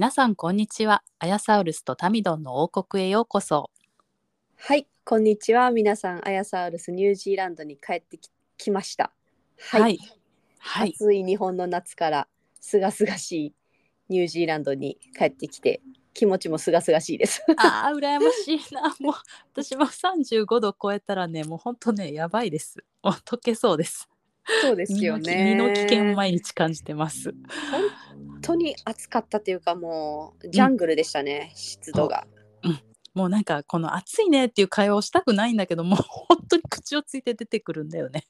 [0.00, 1.02] 皆さんこんにちは。
[1.18, 3.68] アヤサウルスとタミドンの王国へようこそ。
[4.56, 5.70] はい、こんにちは。
[5.70, 9.12] 皆さん、アヤサウルスニュージーランドに帰ってききました。
[9.58, 9.98] はい。
[10.58, 12.28] はい、暑い日本の夏から
[12.62, 13.54] すがすがしい
[14.08, 15.82] ニュージーランドに帰ってきて、
[16.14, 17.44] 気持ちもすがすがしいです。
[17.58, 18.96] あー羨ましいな。
[19.00, 19.14] もう
[19.52, 22.82] 私も35度超えたらねもうほんとねやばいです。
[23.02, 24.08] もう溶けそうです。
[24.62, 25.54] そうですよね。
[25.54, 27.34] 身の危険を毎日感じてます。
[28.08, 28.09] 本
[28.40, 32.26] 当に暑かったというか、もうジャングルでしたね、湿度が。
[33.12, 38.24] もうなんかこの暑いねっていう会話をしたくないんだけどもう 本当に口をついて出てくるんだよね。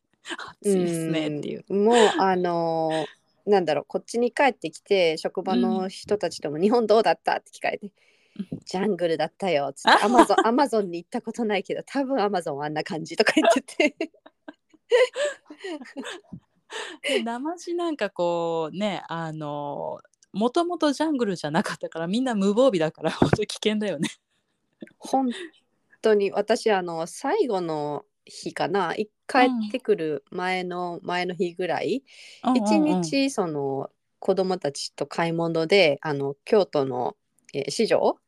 [0.63, 1.65] 暑いですねっていう。
[1.69, 1.85] うん。
[1.85, 7.91] もうあのーなんだろうこっちに帰ってきて職場の人たちとも「日本どうだった?」って聞かれて
[8.65, 14.11] 「ジャングルだったよ」つって「アマゾンアマゾンに行ったことないけど多分アマゾンはあんな感じ」とか言ってて
[17.03, 19.99] で生地なんかこうねあの
[20.33, 24.09] もともとジャングルじゃなかったからみんな無防備だから本当に危険だよね。
[24.99, 25.31] 本
[26.03, 32.03] 当に私あの最後の日かない帰ってくる前の、前の日ぐらい
[32.55, 32.83] 一、うん。
[32.83, 37.17] うんうん日その子供たちと買い物であの京都の、
[37.55, 38.19] えー市場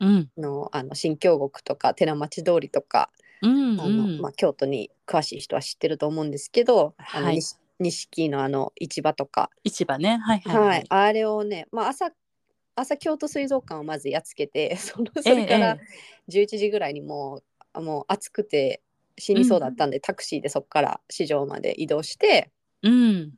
[0.00, 0.30] うん。
[0.36, 3.10] のあの新京極とか寺町通りとか
[3.42, 3.80] うん。
[3.80, 7.36] あの、まあ、京都に詳しい人は知ってると思うんですけど、あのはい。
[7.36, 10.18] 西錦のあの市場とか、市場ね。
[10.18, 10.68] はいはいはい。
[10.68, 12.10] はい、あれをね、まあ、朝
[12.74, 15.78] 朝京都水族館をまずやっつけて そのそれから
[16.28, 17.42] 11時ぐらいにも
[17.74, 18.82] う,、もう暑くて
[19.18, 22.50] 死にそうだったんで、タクシーでそこから市場まで移動して
[22.82, 23.32] うん。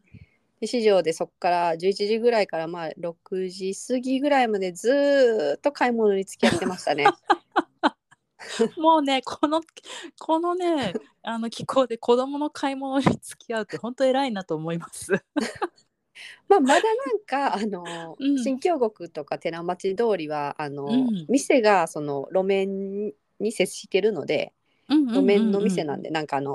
[0.60, 7.06] で市場でそこから11時ぐらいからまあ6時過ぎぐらいまでずーっと買い物に付き合ってましたね。
[8.76, 9.62] もうねこの
[10.18, 15.12] このねあの気候で子供の買い物に付き合うって本当偉いなと思います。
[16.48, 18.42] まあ、まだなんかあの、うん。
[18.42, 21.26] 新京極とか寺町通りはあの、うん。
[21.28, 24.52] 店がその路面に接してるので
[24.88, 26.54] 路面の店なんで、なんかあの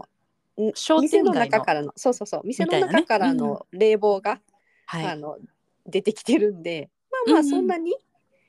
[0.60, 1.32] ん商店の。
[1.32, 4.42] 店街の中からのそうそうそう店の中からの冷房が、
[4.86, 5.38] はい、あの
[5.86, 7.50] 出てきてるんでまあまあうんうん。
[7.50, 7.96] そんなに、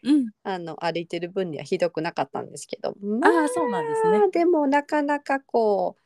[0.04, 2.94] うん、あの歩いてる分にはひどくなかったんですけど。
[3.00, 4.30] まあああそうなんですね。
[4.30, 5.96] でもなかなかこ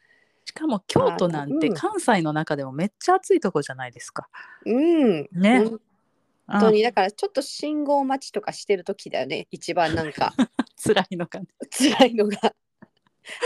[0.45, 4.29] しかも京都なんて関西の中でもめっちゃ暑いとこじゃないですか。
[4.65, 5.29] ううん。
[5.33, 5.65] ね。
[6.47, 6.83] 本当に。
[6.83, 9.47] だからちょっと信号待ちとかしてる時だよね。
[9.51, 10.33] 一番なんか。
[10.39, 10.49] あ
[10.83, 11.47] 辛いのかね。
[11.71, 12.55] 辛いのが。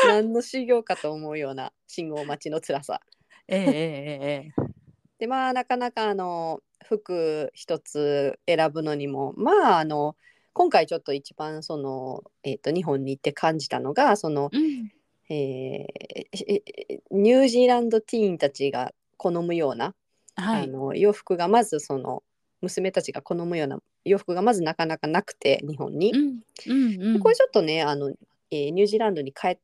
[0.07, 3.01] 何の修行かと思うような信号待ちの辛さ。
[3.49, 4.73] ええええええ。
[5.19, 10.17] でまあなかなかあの服一つ選ぶのにもまああの
[10.53, 14.93] 今回ちょっと一番その、えー、と日本に行って感じたのがその、うん
[15.29, 19.95] えーえニュージーランドティーンたちが好むような、
[20.35, 20.65] はい。
[20.65, 22.23] あの洋服がまずその
[22.61, 26.13] 娘たちが好むような洋服がまずなかなかなくて日本に。
[26.13, 27.21] うんうんうん。
[27.21, 28.13] これちょっとねあの、
[28.51, 29.59] えーニュージーランドに帰っ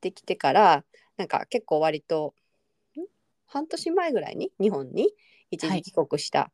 [0.00, 0.84] てきてから
[1.16, 2.34] なんか結構割と
[2.96, 3.04] ん？
[3.46, 5.12] 半年前ぐらいに日本に
[5.50, 6.50] 一時帰国した、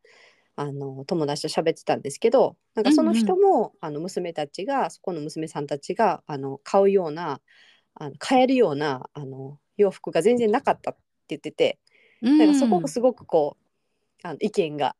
[0.60, 7.40] あの友達と喋ってたんですけどなんかその人も、あの娘たちがそこの娘さんたちがあの買うような
[7.94, 11.00] あの買えるようなあの洋服が全然なかったって
[11.30, 11.78] 言ってて
[12.20, 13.64] うんなんかそこがすごくこう
[14.22, 14.96] あの意見が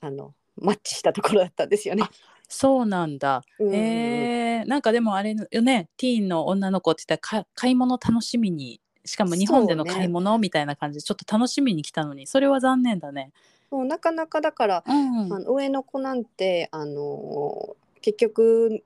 [0.00, 2.04] あのマッチしたところだったんですよね。
[2.48, 3.42] そうなんだ。
[3.58, 13.32] うんえー、なんかでもあれよねティーンの女の子って言ったらか買い物楽しみにしかも日本での買い物みたいな感じでちょっと楽しみに来たのにそれは残念だね。
[13.70, 15.32] もうなかなかだからうん。
[15.32, 18.84] あの上の子なんて、あのー結局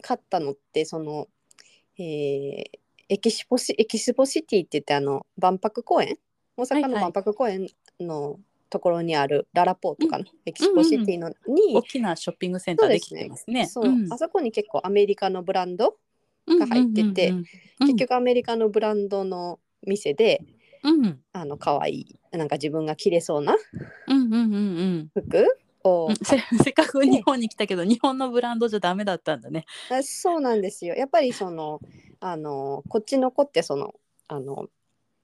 [0.00, 1.28] 買ったのってその、
[1.98, 2.64] えー
[3.10, 6.18] エキシポシエキシポシティって言ってあの万博公園？
[6.58, 7.68] 大阪の万博公園
[8.00, 8.38] の
[8.68, 13.66] ところにあるララポートかな、エキシポシティのに、大きなショッピングセンターできてますね。
[13.66, 14.12] そう、ん。
[14.12, 15.96] あそこに結構アメリカのブランド
[16.46, 17.44] が入っててうんうん。
[17.86, 20.42] 結局アメリカのブランドの店で
[20.82, 21.04] うん。
[21.04, 23.56] うんあの可愛いなんか自分が着れそうな
[24.08, 25.10] うんうんうんうん。
[25.14, 25.46] 服
[25.84, 26.06] を。
[26.08, 29.64] うんせ せっかく日本に来たけど日本のブランドじゃダメだったんだね。
[29.90, 30.94] あそうなんですよ。
[30.94, 31.80] やっぱりその
[32.20, 33.94] あのこっちの子ってその
[34.26, 34.68] あの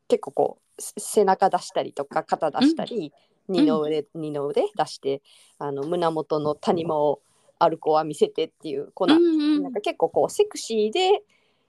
[0.08, 3.12] 結構こうせ背中出したりとか肩出したり、
[3.48, 5.22] 二の腕、二の腕出して
[5.58, 7.20] あの胸元の谷間を
[7.58, 9.62] ある子は見せてっていう子なうんうんうん。
[9.62, 11.22] なんか結構こうセクシーで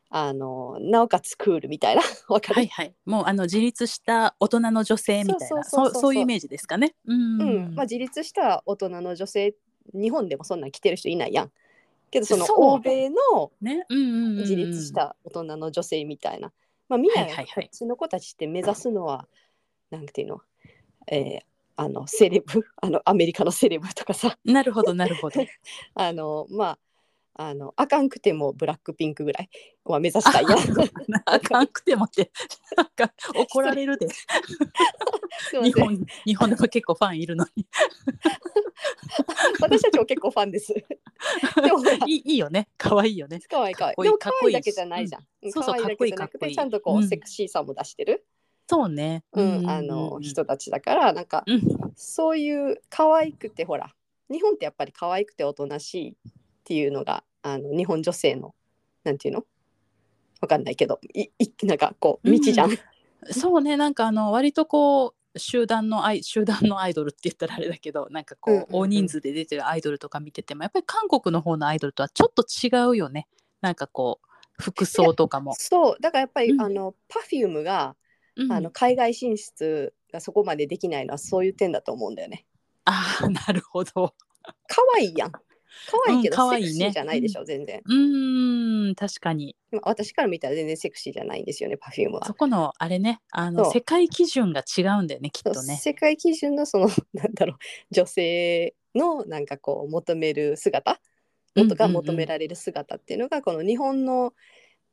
[0.10, 2.96] あのなおかつクールみたいな わかる、はいはい。
[3.06, 6.96] もうあの自立した大人の女性みたいな、そうそういうイメージですかね。
[7.06, 7.42] うん。
[7.42, 7.76] うん。
[7.76, 9.56] まあ、自立した大人の女性
[9.94, 11.52] 日本でもそんなん着てる人いないやん。
[12.12, 13.52] けどその欧米の。
[13.62, 16.52] 自立した大人の女性みたいな、
[16.88, 17.32] まあ、みんなこ
[17.62, 19.28] っちの子たちって目指すのは、
[19.90, 20.42] なんていうの,、
[21.08, 21.40] えー
[21.78, 22.66] あのセレブ？
[22.82, 24.38] あのアメリカのセレブとかさ。
[24.46, 25.42] なるほどなるほど。
[25.94, 26.80] あのまあ
[27.38, 29.50] あのあかんくてもブラックピンクぐらい
[29.84, 32.32] は目指したいや んあかんくてもって
[32.78, 34.08] なんか怒られるで。
[35.62, 37.66] 日本日本でも結構ファンいるのに。
[39.60, 40.74] 私たちも結構ファンです。
[40.74, 40.84] で
[41.72, 42.70] もいいいいよね。
[42.78, 43.42] 可愛いよね。
[43.50, 44.04] 可愛い可愛い。
[44.04, 45.52] でも可愛いだけじゃないじゃん、うん。
[45.52, 46.52] そうそう可愛いだけじゃなくかっこいいかっこいい。
[46.52, 47.08] てちゃんとこう、うん。
[47.08, 48.26] セクシーさも出してる、
[48.68, 49.26] そうね。
[49.34, 49.70] うん。
[49.70, 51.62] あの人たちだからなんかうん。
[51.96, 53.94] そういう可愛くてほら。
[54.30, 56.18] 日本ってやっぱり可愛くておとなしい
[56.66, 58.56] っていうのがあの日本女性の
[59.04, 59.46] なんていうの？
[60.42, 62.78] わかんないけどいいなんかこう道じゃん、うん。
[63.32, 68.76] そうねなんかあの割とこう集団のアイ集団のアイドルって言ったらあれだけどなんかこう,、うんうんうん。
[68.82, 73.28] 大人数で出てるアイドルとか見ててもやっぱり韓国の方のアイドルとはちょっと違うよね。
[73.62, 75.54] なんかこう服装とかも。
[75.58, 75.98] そう。
[76.02, 76.62] だからやっぱり、うん。
[76.62, 76.96] あの
[77.32, 77.96] Perfume が、
[78.36, 78.52] うん。
[78.52, 82.46] あの海外進出がそこまでできないのはそういう点だと思うんだよね。
[82.86, 84.14] あーなるほど。
[84.68, 85.32] 可愛いやん
[85.90, 87.82] 可愛いけど、セクシーじゃないでしょ、全然。
[87.86, 89.56] うーん確かに。
[89.72, 92.26] まあ私から見たら全然セクシーじゃないんですよね Perfume は。
[92.26, 95.78] そこのあれねあの世界基準が違うんだよねきっとね。
[95.78, 97.58] 世界基準のその なんだろう
[97.92, 101.00] 女性のなんかこう求める姿？
[101.56, 104.34] 元が求められる姿っていうのがこの日本の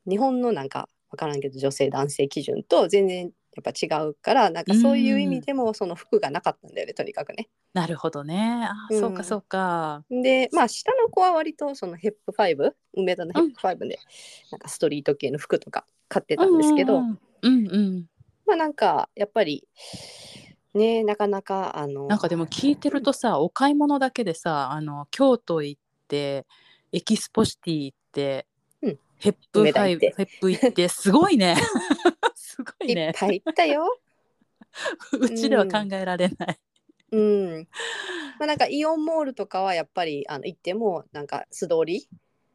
[0.07, 7.49] 日本のなんか分からんけど女性男性基準と全然やっぱ違うからなんかそういう意味でもその服がなかったんだよねとにかくね。
[7.73, 8.67] なるほどね。
[8.69, 9.01] あー、うん。
[9.01, 10.03] そうかそうか。
[10.09, 13.99] でまあ下の子は割とそのヘップ5梅田のヘップ5で
[14.51, 17.19] なんかストリート系の服とか買ってたんですけど、うん。
[17.41, 18.05] うんうん。
[18.45, 19.67] まあなんかやっぱり
[20.73, 26.45] ねなかなかあのなんかでも聞いてるとさお買い物だけでさあの京都行って
[26.91, 28.45] エキスポシティ行って、
[29.25, 30.13] うんヘップ梅田行って。
[30.17, 31.55] ヘップ行ってすごいね。
[32.35, 33.99] すごいいっねぱい行ったよ。
[35.19, 36.59] うちでは考えられない、
[37.11, 37.67] うん。
[38.39, 42.07] まあなんかイオンモールとかはやっぱりあの行ってもなんか素通り。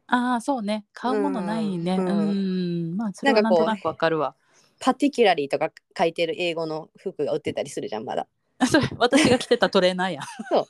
[0.07, 0.85] ああそうね。
[0.93, 1.97] 買うものないね。
[1.97, 2.93] ううん。
[2.93, 2.97] ん。
[2.97, 4.35] まあそれはなんんとなくわかるわ。
[4.79, 8.27] particularly とか書いてる英語の服が売ってたりするじゃんまだ。
[8.59, 10.67] あ それ私が着てたトレーナーやそう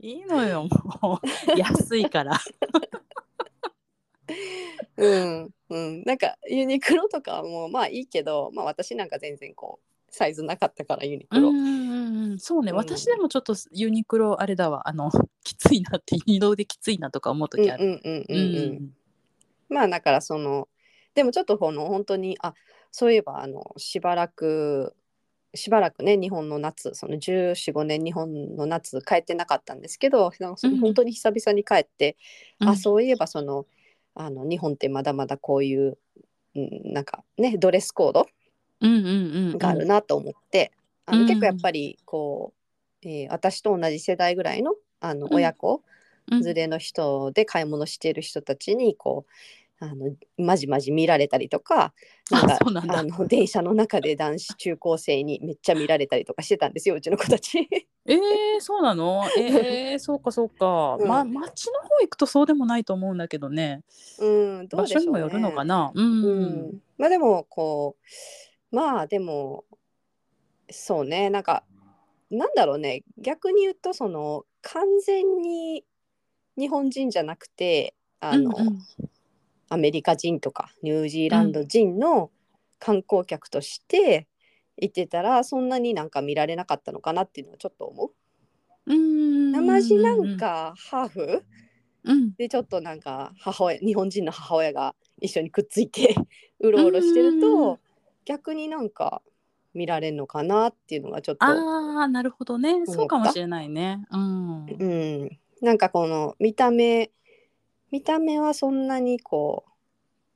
[0.00, 0.66] いいのよ
[1.02, 2.40] もう安いから
[4.96, 6.02] うんうん。
[6.04, 11.48] なんかユニクロとかはもうまあいいけど、まあ私なんか全然こうサイズなかったからユニクロ。
[11.48, 15.10] うんうんうんそうね、うん私でもちょっとユニクロあれだわあの
[15.42, 17.84] きついなって二度できついなとか思ううん時ある。
[17.84, 18.42] うんうんうんう
[18.72, 18.90] ん。
[19.68, 20.68] まあだからその
[21.14, 22.54] でもちょっとこの本当にあ
[22.92, 24.94] そういえばあのしばらく
[25.54, 32.16] しばらくね日本の夏その1415年日本の夏帰ってなかったんですけど本当に久々に帰って、
[32.60, 32.68] うん。
[32.68, 33.66] あそういえばその
[34.14, 35.98] あの日本ってまだまだこういう、
[36.54, 38.28] うん、なんかねドレスコード
[39.58, 40.72] があるなと思って、
[41.06, 42.52] 結構やっぱりこ
[43.02, 45.34] う、えー私と同じ世代ぐらいのあのうん。
[45.36, 45.82] 親子、
[46.30, 46.42] うん。
[46.42, 49.32] 連れの人で買い物してる人たちにこう
[49.82, 51.94] あのまじまじ見られたりとか
[53.28, 57.66] 電車の中で男子中高生にめっちゃ見られたりとかしてたんですようちの子たち。
[58.06, 58.18] えー、
[58.60, 59.24] そうなの？
[59.38, 61.08] えー、 そうかそうか、うん。
[61.08, 63.82] ま町の方行くとそうでもないと思うんだけどね。
[64.18, 65.92] うん、どう場でしょう、ね、所にもよるのかな？
[65.94, 66.30] うん、う
[66.72, 67.96] ん、まあでもこ
[68.72, 69.64] うまあでも
[70.70, 71.30] そうね。
[71.30, 71.64] なんか
[72.30, 73.02] なんだろうね。
[73.16, 75.86] 逆に言うとその完全に
[76.58, 78.78] 日本人じゃなくてあの、うんうん
[79.70, 82.30] アメリカ人とかニュージーランド人の
[82.80, 84.26] 観光客として
[84.76, 88.92] 行ってたら、そんなになんか見られなかったのかなっていうのはちょっと思う。
[88.92, 89.52] うん。
[89.52, 91.44] 生地なんかハーフ？
[92.04, 92.34] うん。
[92.36, 96.16] でちょっとなんか母親日本人の母親が一緒にくっついて
[96.58, 97.78] うろうろしてるうんと
[98.24, 99.22] 逆になんか
[99.74, 102.84] 見られるのかなっていうのがちょっと、ああなるほどね。
[102.86, 104.04] たそうかもしれないね。
[104.10, 104.66] うん。
[104.66, 104.84] う
[105.24, 107.12] ん、なんかこの見た目
[107.90, 109.64] 見た目はそんなにこ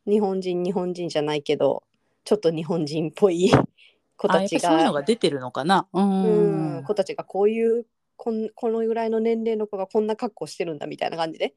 [0.06, 1.84] う日本人日本人じゃないけど
[2.24, 3.50] ちょっと日本人っぽい
[4.16, 5.86] 子たちりそういうのがが出てるのかな？
[5.92, 6.84] ううんん。
[6.84, 11.54] 子たちがこういうこんこのぐらいの年齢の子がこんな格好してるんだみたいな感じで。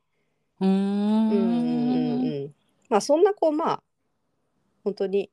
[0.59, 2.55] うーんうんうんうん。
[2.89, 3.83] まあそんな子まあ
[4.83, 5.29] 本当に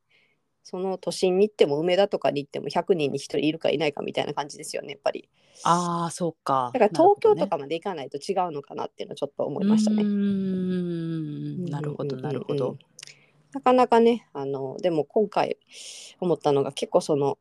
[0.65, 5.29] その都心に行っても梅田とかに行っても100人に1人いるかいないかみたいな感じですよねやっぱり。
[5.63, 6.71] ああそうか。
[6.75, 10.03] だから東京とかまで行かないと違うのかなっていうのはちょっと思いましたね。
[10.03, 11.65] うーん。
[11.67, 12.65] なるほどなるほど。
[12.65, 12.79] うんうんうん
[13.55, 15.59] なかなかねあのでも今回
[16.19, 17.39] 思ったのが結構その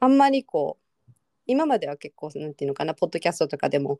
[0.00, 0.78] あんまりこ
[1.08, 1.12] う
[1.46, 3.98] 今までは結構なんていうのかなポッドキャストとかでも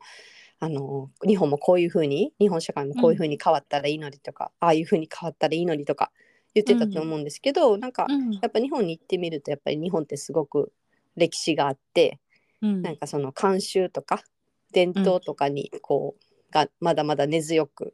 [0.59, 6.11] あの日本もこういうふうに日本社会もこういうふうに変わったらいいのにとか、ああいうふうに変わったらいいのにとか
[6.55, 8.31] 言ってたと思うんですけど、なんかうん。
[8.33, 10.71] やっぱ日本に行ってみるとやっぱり日本ってすごく
[11.15, 12.19] 歴史があって
[12.61, 12.81] うん。
[12.81, 14.23] なんかその慣習とか
[14.71, 17.93] 伝統とかにこう、がまだまだ根強く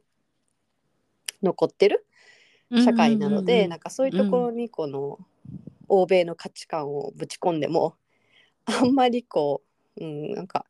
[1.42, 2.06] 残ってる
[2.84, 5.18] 社会なので、なんかそういうところにこの
[5.88, 7.96] 欧米の価値観をぶち込んでも
[8.64, 9.62] あんまりこ
[9.96, 10.64] う、うん、なんか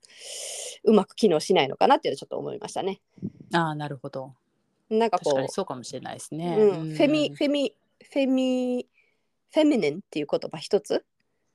[0.85, 3.01] うまく機能しないのかなっていうのはちょっと思いましたね。
[3.53, 4.35] ああなるほど
[4.91, 8.87] なんかこう確かにそうかもしれないですね、うん、フェミフェミフェミ
[9.53, 11.05] フェミニンっていう言葉一つ？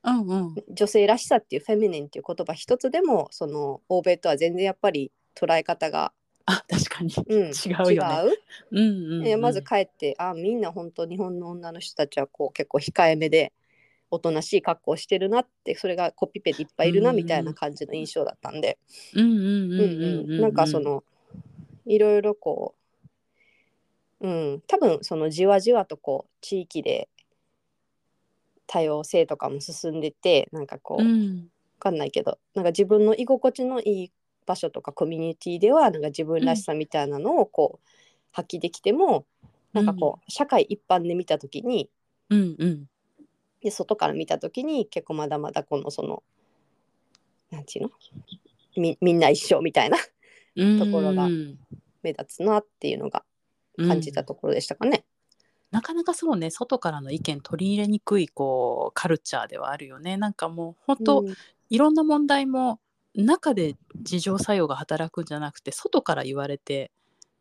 [0.03, 0.55] うんうん。
[0.69, 6.11] 女性らしさっていうフェミニンっていう言葉一つでもその欧米とは全然やっぱり捉え方が、
[6.45, 7.13] あ確かに。
[7.27, 8.15] うん、 違うよね。
[8.15, 8.33] 違う？
[8.71, 13.53] うんうん、うん、まず帰ってあみんな本当日本の女の人たちはこう結構控えめで
[14.11, 18.77] おとなしい格好をしてるなってそれがコピペでいっぱいいるなうんみたいな感じの印象だったんで。
[19.15, 21.03] なんかその
[21.85, 22.84] いろいろこう
[24.25, 24.61] うん。
[24.67, 27.09] 多分そのじわじわとこう地域で
[28.67, 31.49] 多様性とかも進んでてなんかこう、わうん。
[31.77, 34.11] かんないけどなんか自分の居心地のいい
[34.45, 37.89] 場所とかコミュニティではなんか自分らしさみたいなのをこう
[38.31, 39.25] 発揮できても、
[39.73, 41.89] なんかこう社会一般で見た時に
[42.29, 42.89] うんうん。
[43.61, 46.23] で外から見た時に結構まだまだこのその
[47.51, 47.91] なんていうの？
[48.77, 49.97] みみんな一緒みたいな
[50.55, 50.79] うん。
[50.79, 51.57] ところがうん
[52.03, 53.23] 目立つなっていうのが
[53.77, 55.05] 感じたところでしたかね。
[55.71, 60.15] なかなかそうね外からの意見取り入れにくいこうカルチャーではあるよね。
[60.15, 61.33] なんかもう本当、うん。
[61.69, 62.79] いろんな問題も
[63.15, 66.91] 中で自浄作用が働くんじゃなくて外から言われて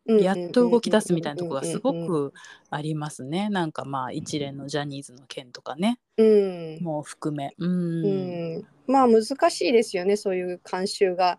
[0.07, 2.33] やっと動き出すみたいなところがすごく
[2.69, 3.49] ありますね。
[3.49, 5.99] なんかまあ一連のジャニーズの件とかね。
[6.17, 6.83] うん。
[6.83, 7.53] もう含め。
[7.57, 8.67] うん、うん。
[8.87, 10.15] まあ難しいですよね。
[10.15, 11.37] そういう慣習が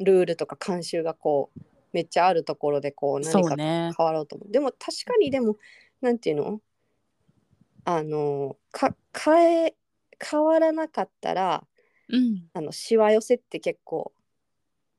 [0.00, 1.60] ルールとか慣習がこう
[1.92, 4.52] めっちゃあるところでこう何か変わろうと思う。
[4.52, 5.56] でも確かにでも
[6.00, 6.60] なんていうの？
[7.84, 9.74] あのか変え
[10.22, 11.64] 変わらなかったら
[12.08, 12.48] うん。
[12.52, 14.12] あのしわ寄せって結構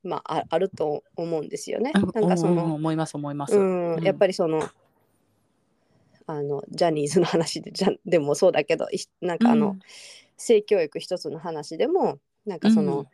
[0.02, 1.92] まあああると思うんですよね。
[1.92, 4.02] なんかそうんうんの思います思います、うん、うん。
[4.02, 4.68] やっぱりその
[6.26, 9.80] あのジャニーズの話でじゃでもそうだけどいなんかあの、うん。
[10.36, 13.04] 性教育一つの話でもなんかその、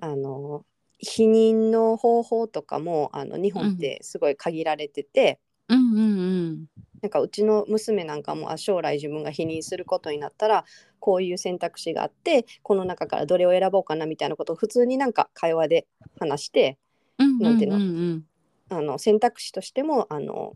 [0.00, 0.64] あの
[1.02, 6.66] 避妊の方法とかもあの日本ってすごい限られてて、うんうんうん。
[7.02, 10.64] なんかうちの娘なんかもあ将来自分が避妊することになったら
[10.98, 15.86] こういう選択肢があってこの中からどれを選ぼうかなみたいなことを普通になんか会話で
[16.18, 16.78] 話して
[17.18, 18.22] うんなんていうの
[18.70, 20.54] あの選択肢としてもあの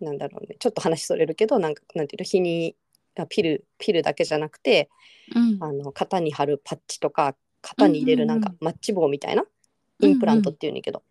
[0.00, 2.74] なんだろうねちょっと話それるけどなんかなんていうの避妊
[3.20, 4.90] あピルピルだけじゃなくて
[5.34, 5.58] うん。
[5.60, 8.56] あの肩に貼るパッチとか肩に入れるなんかうん。
[8.60, 9.44] マッチ棒みたいな
[10.00, 11.02] インプラントっていうんだけど、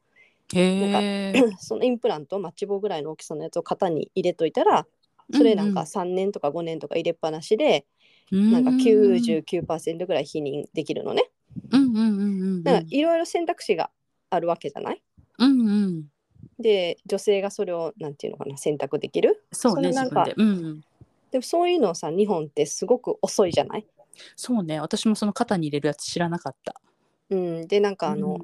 [0.53, 4.85] へえ そのインプラントマッチ棒ぐらいの大きさのやつを肩に入れといたら
[5.33, 7.85] それなんか3年とか5年とか入れっぱなしで、
[8.31, 11.29] なんか99%ぐらい否認できるのね。
[11.71, 12.63] うんうんうんうんうん。
[12.63, 13.89] だからいろいろ選択肢が
[14.29, 15.01] あるわけじゃない？
[15.39, 16.03] うんうん。
[16.59, 19.43] で女性がそれをなんていうのかな選択できる？
[19.51, 20.83] そうねなんかで、うんうん、
[21.31, 23.85] でもそういうのをさ日本ってすごく遅いじゃない、
[24.35, 26.79] そうね私もその肩に入れるやつ知らなかった。
[27.29, 28.39] うん、でなんかあの、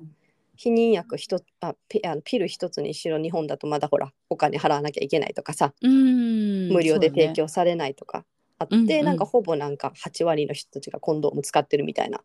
[0.59, 6.69] 避妊薬一つあピあのピル一つにしろ日本だとまだほらお金払わなきゃいけないとかさうん。
[6.69, 8.25] 無料で提供されないとか
[8.59, 9.05] あって、うんうん。
[9.05, 12.21] なんかほぼなんか8割の人たちがコンドーム使ってるみたいな、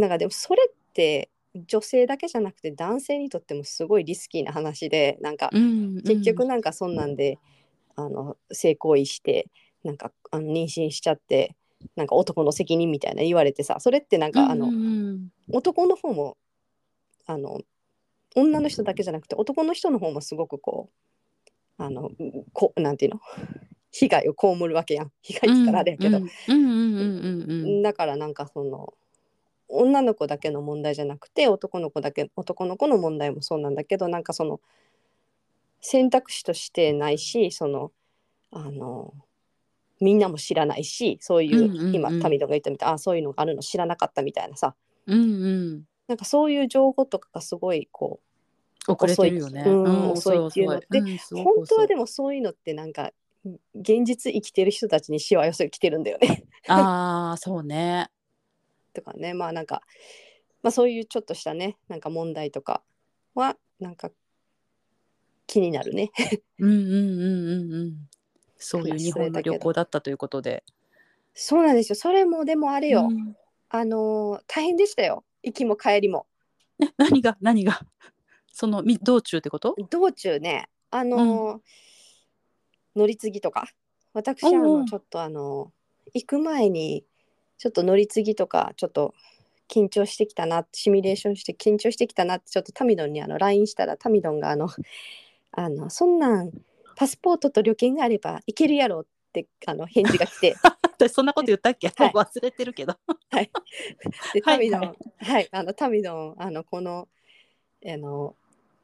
[0.00, 5.50] なんかでもそれって女性だけじゃなくて男性にとってもすごいリスキーな話でなんか
[6.04, 7.38] 結局なんかそんなんで、
[7.96, 9.48] あの性行為して
[9.84, 11.56] なんかあの妊娠しちゃって
[11.96, 14.78] なんか男の責任みたいな言われてさそれってなんかあの、うんう
[15.12, 16.36] ん男の方も
[17.26, 17.62] あの
[18.36, 20.90] 女の人だけじゃなくて男の人の方もすごくこ
[21.78, 22.10] うあの
[22.52, 23.20] こなんていうの？
[23.90, 25.12] 被害を被るわけやん。
[25.22, 26.20] 被害って言ったらあれやけど、
[27.82, 28.92] だからなんかその
[29.68, 34.60] 女の子だけの問題じゃなくて男の子だけ男の子の問題もそうなんだけどなんかその
[35.80, 37.92] 選択肢としてないしその
[38.50, 39.14] あの
[40.00, 44.74] みんなも知らないしそういう,、今タミドが言ったみたいあそういうのがあるの知らなかったみたいなさ。
[45.06, 45.84] うんうん。
[46.06, 48.20] なんかそういう情報とかがすごいこ
[48.88, 49.62] う遅れてるよね。
[49.68, 50.76] 遅いっていうの。
[50.78, 53.12] って遅いうんすごく本当はでもそういうのってなんか
[53.74, 56.44] 現実生きてる人たちにしわ寄せ来てるんだよね。
[56.68, 58.10] ああそうね。
[58.94, 59.34] とかね。
[59.34, 59.82] まあなんか、
[60.62, 62.82] まあ、そういうちょっとしたねなんか問題とか
[63.34, 64.10] はなんか
[65.46, 66.10] 気になるね。
[66.58, 68.07] うんうんうんうんうん
[68.58, 70.64] そういう日本の旅行だったということで。
[71.34, 71.96] そうなんですよ。
[71.96, 73.36] それもでもあれよ、うん。
[73.70, 75.24] あのー大変でしたよ。
[75.42, 76.26] 行きも帰りも。
[76.82, 77.36] え何が？
[77.40, 77.80] 何が？
[78.52, 79.76] そのみ道中ってこと？
[79.90, 80.68] 道中ね。
[80.90, 81.60] あのー
[82.96, 83.68] 乗り継ぎとか。
[84.14, 85.70] 私あのちょっとあの
[86.14, 87.04] 行く前に
[87.58, 89.14] ちょっと乗り継ぎとかちょっと
[89.68, 94.68] 緊張してきたなシミュレーションして緊張してきたなってちょっとタミドンにあの LINE したらタミドンがあの
[95.52, 96.50] あのそんなん
[96.98, 100.56] パスポートと旅券があれば行けるやろってあの返事が来て。
[100.98, 102.10] 私そんなこと言ったっけ、はい。
[102.10, 102.96] 忘れてるけど。
[104.34, 105.44] でタミドンははい。
[105.46, 107.08] い、あのタミドンあのこの
[107.86, 108.34] あの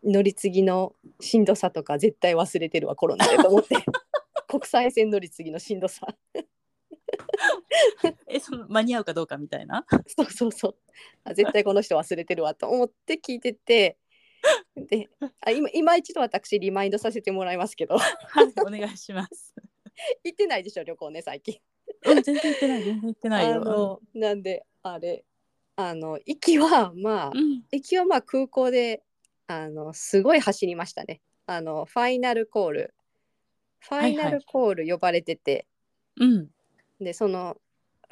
[0.05, 3.75] 乗り継ぎのしんどさとか絶対忘れてるわコロナでと思って。
[4.47, 6.07] 国際線乗り継ぎのしんどさ。
[8.29, 9.85] えその間に合うかどうかみたいな？
[10.07, 10.77] そうそうそう。
[11.25, 13.99] あ絶対この人忘れてるわと思って聞いてて
[14.77, 15.09] で
[15.41, 17.99] あ今今一度私リマインドさせてもらいますけど。
[17.99, 19.55] はいお願いします。
[20.25, 21.59] 行ってないでしょ旅行ね最近。
[22.07, 23.57] うん全然行ってない全然行ってないよ。
[23.57, 25.25] あのなんであれ。
[25.77, 27.63] あの行きはまあうん。
[27.73, 29.03] 行きはまあ空港で
[29.47, 31.21] あのすごい走りましたね。
[31.47, 32.95] あのファイナルコール。
[33.81, 35.67] ファイナルコール呼ばれてて、
[36.17, 36.51] うん。
[37.01, 37.57] でその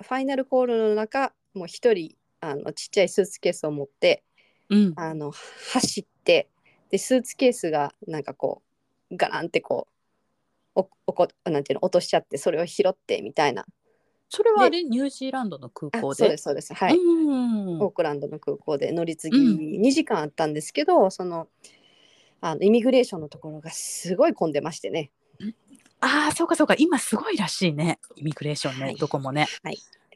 [0.02, 4.22] ファイナルコールの中もう一人あのちっちゃいスーツケースを持って
[4.68, 4.92] うん。
[4.96, 6.49] あの走って
[6.91, 8.62] でスーツケースがなんかこ
[9.11, 9.87] うガランってこ
[10.75, 13.67] うおおこなんていうの落としちゃってそれを拾ってみたいな。
[14.35, 16.17] それはあれニュージーランドの空あ港で？
[16.17, 16.73] そうですそうです。
[16.73, 17.83] はい、うん。
[17.83, 19.59] オークランドの空港で乗り継うん。
[19.59, 21.49] ぎ2時間あったんですけど、その
[22.41, 25.11] あのイミグレーションのところがすごい混んでましてね。
[26.00, 26.75] ああそうかそうか。
[26.79, 27.99] 今すごいらしいね。
[28.17, 28.97] イミグレーションね、はい。
[28.97, 29.47] どこもね。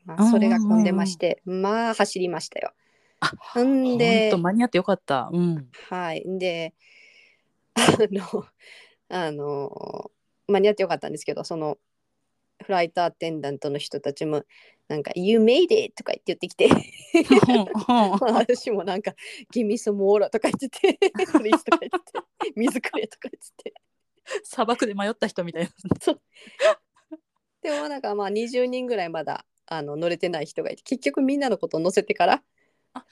[0.07, 2.73] まあ、うんうんうんそれが混んでまして、まあ走りましたよ。
[3.21, 5.31] あんほんでと間に合ってよかった。
[5.33, 5.69] うん。
[5.89, 6.23] はい。
[6.27, 6.75] で
[7.75, 8.47] あの
[9.09, 10.11] あの
[10.49, 11.79] 間に合ってよかったんですけどその
[12.65, 14.45] フライトアテンダントの人たちも
[14.89, 16.69] なんか「You made it!」とか言って言ってきて。
[18.21, 19.15] 私もなんか
[19.53, 20.99] 「Give me some water」とか言ってて
[21.33, 23.75] 「Please」とか言ってて「水くれ」とか言ってて。
[24.43, 25.71] 砂漠で迷った人みたいな。
[27.63, 32.43] でもなんかまあ20人ぐらいまだあの乗れてない人がいて結局みんなのことを乗せてから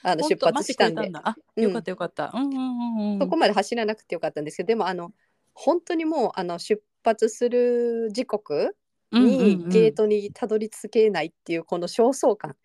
[0.01, 1.11] あの出発したんで。
[1.13, 1.63] あうん。
[1.63, 3.19] よかったよかった、うん、うんうんうん。
[3.19, 5.11] そこまで走らなくてよかったんですけどでもあの
[5.53, 8.75] 本当にもうあの出発する時刻
[9.11, 12.55] にゲートにたどり着けないっていうこの焦燥感、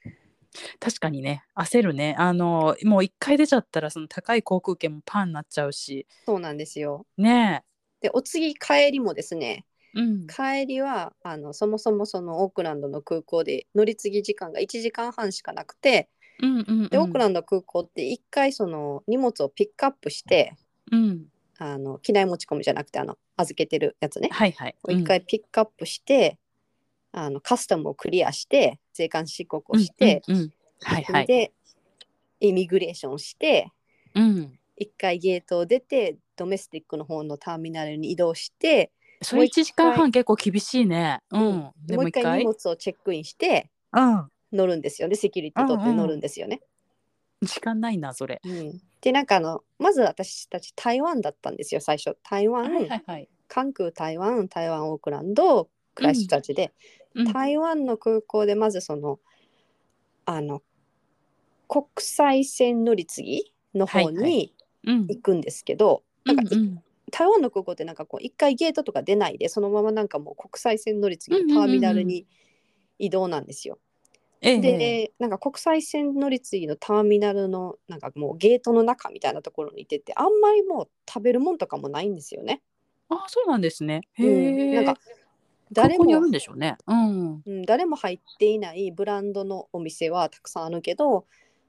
[0.81, 1.45] 確かにね。
[1.55, 2.17] 焦るね。
[2.19, 6.07] あのもう一回出ちゃったらその高い航空券もパンになっちゃうし。
[6.27, 7.07] そうなんですよ。
[7.17, 7.65] ね。
[8.01, 10.27] でお次帰りもですねえうん。
[10.27, 16.09] 帰りはあのそもそもそのオークランドの空港で乗り継ぎ時間が1時間半しかなくて
[16.43, 16.89] うんうんうん。
[16.89, 20.57] でオークランド空港って1回その荷物をピックアップして
[20.91, 21.27] うん。
[21.59, 24.29] あの機内持ち込みじゃなくてあの預けてるやつね。
[24.33, 24.77] はいはい。
[24.89, 26.39] 一回ピックアップして、
[27.13, 30.53] あのカスタムをクリアして税関申告をして、うんうんうん。
[30.81, 31.27] はいはい。
[31.27, 31.53] で
[32.41, 33.71] イミグレーションして
[34.15, 34.59] うん。
[34.77, 41.21] 一回ゲートを出てドメスティックの方のターミナルに移動してそれ1時間半結構厳しいね。
[41.31, 41.53] ううん。
[41.53, 45.17] もう一回荷物をチェックインしてうん乗るんですよね。
[45.17, 46.61] セキュリティ取ってうんうん乗るんですよね。
[47.43, 48.41] 時間ないなそれ。
[48.45, 48.81] うん。
[49.01, 52.17] でなんかあのまず私たち台湾だったんですよ最初。
[52.23, 53.29] 台湾、はいはいはい。
[53.49, 56.73] 関空台湾台湾オークランドクライストチャーチで、
[57.15, 57.33] うん。
[57.33, 59.19] 台湾の空港でまずその
[60.27, 60.63] あの
[61.69, 64.55] 国際線乗り継ぎの方はいはに
[64.87, 65.07] うん。
[65.07, 66.83] 行くんですけど、うんなんかうん
[67.13, 72.25] 台湾の空港ってなんかこう一回ゲートとか出ないでそのままなんかもう国際線乗り継ぎのターミナルに
[73.01, 73.81] 移動なんですよ。
[74.43, 82.63] ええでなんか国際線乗り継ぎのターミナルのなんかもうゲートの中みたいなところにいててあんまりもう食べるもんとかもないんですよね。
[83.11, 84.03] あそうなんですね。
[84.15, 84.75] へうん、え。
[84.77, 85.01] なんか
[85.73, 86.77] 誰もるんでしょうね。
[86.87, 87.43] うん。
[87.45, 91.27] うん、誰も入っていないブランドのお店はたくさんあるけど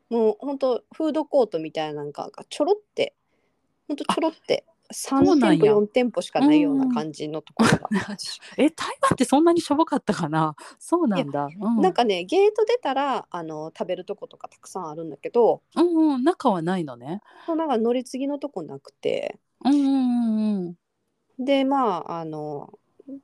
[0.09, 3.13] もう本当フードコートみたいななんかがちょろって
[3.87, 5.73] 本当ちょろって3店舗そうなんや。
[5.73, 7.89] 4店舗しかないような感じのところが、
[8.57, 10.55] え台湾ってそんなにしょぼかったかな？
[10.79, 11.45] そうなんだ。
[11.45, 11.81] うん。
[11.81, 16.23] なんかねゲート出たらあの食べるとことかたくさんあるんだけどうんうん。
[16.23, 17.21] 中はないのね。
[17.45, 19.39] そうなんか乗り継ぎのとこなくて。
[19.63, 20.75] うんうんうん
[21.39, 21.45] うん。
[21.45, 22.73] でまああの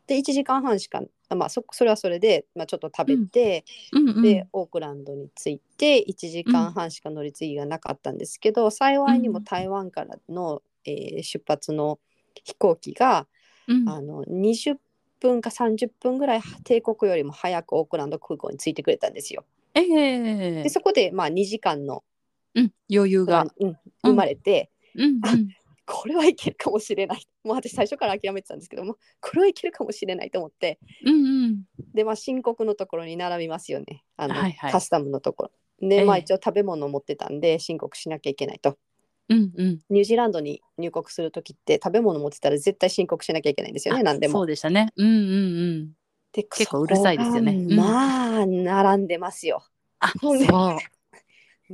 [0.07, 4.09] で1時間半しかあまあそそれはそれで、まあ、ちょっと食べて、うん。
[4.09, 11.99] うんでオークランドに着いて1時間半しか乗り継ぎがなかったんですけど、幸いにも台湾からの、えー出発の
[12.43, 13.27] 飛行機が、
[13.67, 14.77] うんあの20
[15.19, 19.43] 分か30分ぐらい帝国よりも早くオークランド空港に着いてくれたんですよ。
[19.73, 22.03] ええでそこでまあ2時間の
[22.55, 23.45] うん、余裕が。
[23.59, 25.49] うん、生まれて、うんうん。
[25.85, 31.63] これはいけるかもしれないもう私最初から諦めてたんですけどもこれはいけるかもしれないと思ってうんうん。
[31.93, 35.51] でまあ申告のところに並びますよねあの、はいはいカスタムのところ。
[35.53, 38.77] ええでまあ一応食べ物を持ってたんで申告しなきゃいけないと。
[39.29, 39.79] うんうん。
[39.89, 44.39] ニュージーランドに入国する時って食べ物持ってたら絶対申告しなきゃいけないんですよね何でも。
[44.39, 44.91] そうでしたね。
[44.95, 45.15] うんうんう
[45.83, 45.91] ん。
[46.31, 49.63] で結構うるさいですよねまあ並んでますよ。
[49.99, 50.43] あ、そう。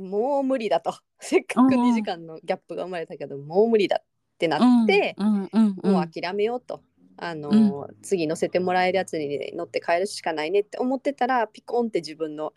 [0.00, 0.94] もう無理だと。
[1.20, 4.04] せっかくうん2時間のギャップが生まれたけどもう無理だっ
[4.38, 6.82] てなって、うんうんうんうん、もう諦めようと。
[7.16, 12.52] あの次乗せてもらえるやつに乗って帰るしかないねって思ってたらピコンって自分の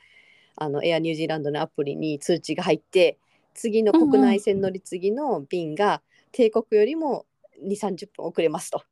[0.55, 3.19] あのエアニュージーランドのアプリに通知が入って
[3.57, 7.25] 次の国内線乗り継ぎの便が帝国よりも
[7.61, 8.83] 2 3 0分遅れますと。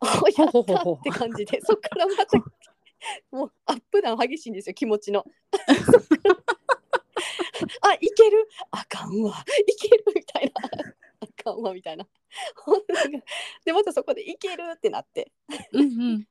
[0.00, 0.06] お
[0.40, 2.38] やったって感じでそっからまた
[3.30, 5.24] もうアップダウン激しいんですよ気持ちの。
[7.82, 8.48] あいける？
[8.70, 10.52] あかんわいけるみたいな
[11.20, 12.06] あかんわみたいな。
[13.64, 15.30] でまたそこでいけるってなって
[15.72, 15.86] うんう
[16.18, 16.28] ん。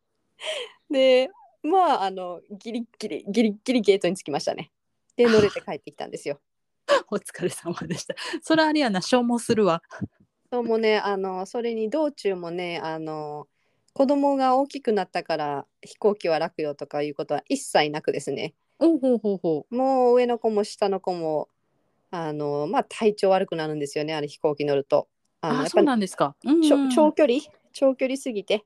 [0.89, 1.30] で
[1.63, 4.71] まああのギリッギリギリッギリゲートに着きましたね。
[5.15, 6.39] で乗れて帰ってきたんですよ。
[7.12, 8.15] お疲れ様でした。
[8.41, 9.82] それあれやな、消耗するわ。
[10.52, 13.48] そうもねあのそれに道中もねあの
[13.93, 21.50] 子供が大きくなったから飛行機は楽よとかいうことは一切なくですねおうほうほうほもう上の子も下の子も
[22.12, 25.08] あのまあ体調悪くなるんですよねあれ飛行機乗ると。
[25.43, 25.45] う。
[25.45, 26.36] あ、あのやっぱそうなんですか。
[26.43, 27.39] うんうんちょ長距離？
[27.74, 28.63] 長距離すぎて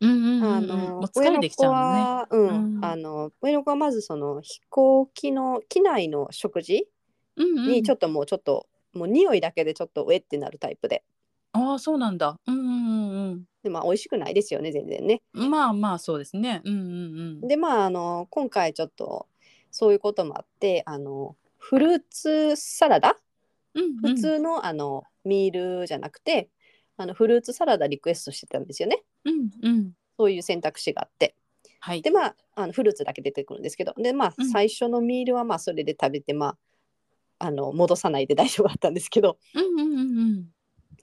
[0.00, 0.54] うんうんうんうん。
[0.54, 2.00] あのもう疲れてきちゃうもんね。
[2.00, 6.86] は、うんうんあの上の子はまずその飛行機の機内の食事。
[7.36, 11.02] にちょっともうちょっと、もう匂いだけでちょっとウェってなるタイプで
[11.52, 12.38] ああ、そうなんだ。
[12.46, 12.60] うんう
[13.34, 15.22] んでまあ美味しくないですよね全然ね。
[15.34, 15.50] うん。
[15.50, 16.62] まあまあ、そうですね。
[16.64, 17.48] うんうんうん。
[17.48, 19.28] でまああの今回ちょっと
[19.70, 23.16] そういうこともあってあのフルーツサラダ？
[23.74, 26.48] うんうん普通の,、あのミールじゃなくて
[26.96, 29.92] あのフルーツサラダリクエストしてたんですよねうんうん。
[30.18, 31.36] そういう選択肢があって
[31.78, 32.10] はいで。
[32.10, 36.56] まああのフルーツだけ出てくるんですけどでまあうん最初のミールはまあそれで食べてまあ
[37.42, 40.02] あの戻さないで大丈夫だったんですけどうんうんうんう
[40.38, 40.46] ん。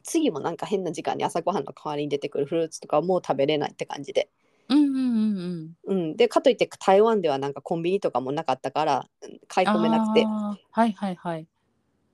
[0.03, 4.29] 次もなんか変な時間に朝ごはんの代わりに出てくるフルーツとかはもう食べれないって感じで、
[4.69, 5.99] うんうんうんうん。
[6.01, 11.47] うん、でかといって台湾ではなんかコンビニとかもなかったからうん買い込めなくてはいはいはい。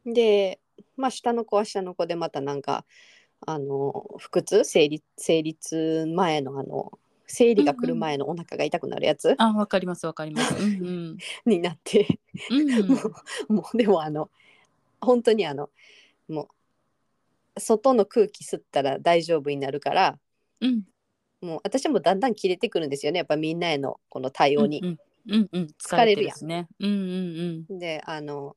[0.05, 0.59] で
[0.97, 2.85] まあ下の子は下の子でまたなんか
[3.45, 6.91] あの腹痛生理生理痛前のあの
[7.27, 9.35] 生理が来る前のお腹が痛くなるやつ？
[9.37, 10.55] あ、わかりますわかります。
[10.55, 12.71] うん になってうん。
[12.71, 12.95] うんも
[13.49, 14.29] うもうでもあの
[15.01, 15.69] 本当にあの
[16.27, 16.49] も
[17.55, 20.19] う外の空気吸ったら大丈夫になるから
[20.61, 20.83] うん。
[21.41, 24.79] もう私もだんだん切れてくるんですよねやっぱみんなへのこの対応に。
[24.79, 25.67] うんうんうん。
[25.79, 26.67] 疲れてるですね。
[26.79, 27.79] うんうんうん。
[27.79, 28.55] であの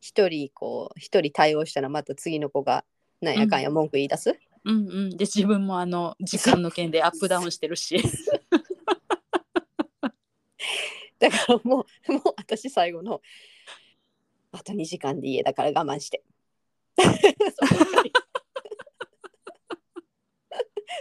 [0.00, 2.84] 一人こう一人対応したらまた次の子が
[3.20, 8.02] なんやかんや文句言い出す、うんうん、で自分もあの 時間の件でアップダウンしてるし。
[11.18, 13.20] だからもうもう私最後の
[14.52, 16.22] あと2時間で家だから我慢して。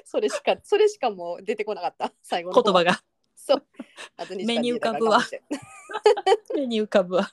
[0.05, 2.13] それしかそれしかもう出てこなかった。
[2.23, 3.03] 最後の言葉が。
[3.35, 3.67] そう。
[4.15, 5.21] あと2時間目に浮かぶわ。
[6.55, 7.31] 目に浮かぶわ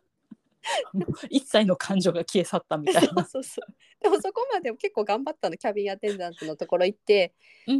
[1.30, 3.24] 一切の感情が消え去ったみたいな。
[3.24, 5.56] そうそうでもそこまで結構頑張ったの。
[5.56, 7.32] キャビンアテンダントのところ行って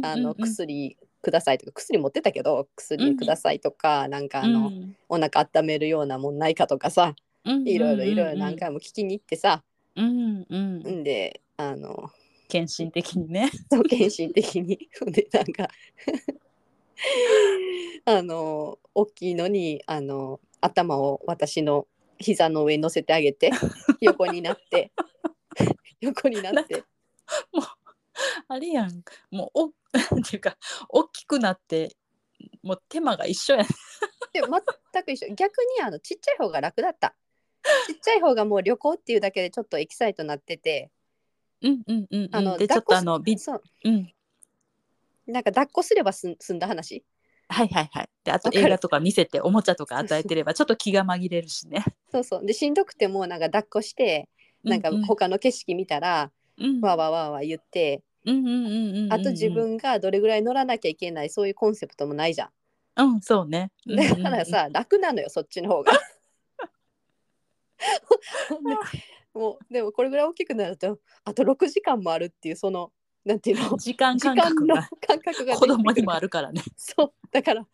[0.03, 4.71] あの薬くださいとか薬持ってたけど薬くださいとか、なんかあの、
[5.09, 9.63] お腹温めるようなもんないかとかさいろいろいろいろ何回も聞きに行ってさ、
[9.95, 10.79] うんうん。
[10.79, 12.11] んであの
[12.47, 13.49] 献身的にね。
[13.71, 14.89] そう献身的に。
[15.07, 15.69] でなんか
[18.05, 21.87] あの大きいのにあの頭を私の
[22.19, 23.51] 膝の上に乗せてあげて
[24.01, 24.91] 横になって。
[26.01, 26.83] 横になって。
[27.51, 27.65] もう
[28.47, 29.03] あれやん。
[29.31, 29.73] もうお
[30.11, 30.57] なんていうか
[30.89, 31.95] 大きくなって
[32.61, 33.67] もう手間が一緒やん。
[34.33, 35.33] で全く一緒。
[35.35, 37.15] 逆にあのちっちゃい方が楽だった。
[37.87, 40.91] ちっちゃい方がもう旅行っていうだけでちょっとエキサイトなってて。
[41.61, 42.59] うんうんうんあのうん。
[42.59, 43.63] でちょっとあのビそう。
[43.83, 44.13] うん。
[45.27, 47.03] なんか抱っこすればすん済んだ話
[47.47, 48.09] はいはいはい。
[48.23, 51.83] であと映画とか見せておもちゃとか与えてればちょっと気が紛れるしね。
[52.11, 54.29] そうそうでしんどくてもなんか抱っこして
[54.63, 62.49] なんか他の景色見たら、うんわーわーわーわー言ってうんうんうんあと自分がどれぐらい乗らなきゃいけないそういうコンセプトもないじゃん。
[62.97, 63.71] うんそうね。
[63.85, 65.91] うんうんうんだからさ、楽なのよそっちの方が。
[69.33, 72.91] もうでもこれぐらい大きくなるとあと6時間もあるっていうその
[73.25, 73.75] なんていうの？
[73.77, 76.61] 時間感覚のが感覚が子供にもああるからね。
[76.77, 77.13] そう。
[77.31, 77.67] だからも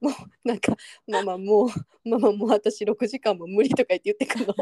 [0.00, 0.12] うもう
[0.44, 4.54] なんかママもうママもう私6時間も無理とか言って言ってくるの。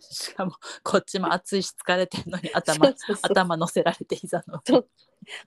[0.00, 4.88] しかもこっちも暑いし疲れてんのに頭頭乗せられて膝のそう。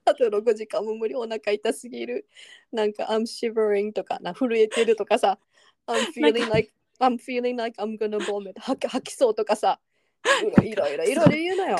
[0.06, 2.28] あと6時間も無理お腹痛すぎる。
[2.72, 5.40] なんか I'm shivering とかな震えてるとかさ。
[5.88, 9.80] I'm なん feeling か like I'm feeling like I'm gonna vomit 吐き吐きそうとかさ
[10.64, 11.78] いろいろいろいろ言うのよ。